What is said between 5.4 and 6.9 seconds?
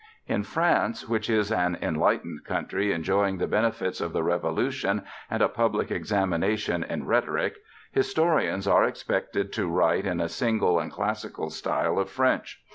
a public examination